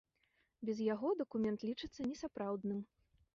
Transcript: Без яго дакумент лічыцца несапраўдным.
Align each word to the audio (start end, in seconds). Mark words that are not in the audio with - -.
Без 0.69 0.79
яго 0.93 1.11
дакумент 1.19 1.67
лічыцца 1.69 2.07
несапраўдным. 2.09 2.81